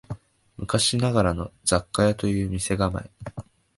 [0.57, 3.07] 昔ながらの雑貨屋という店構え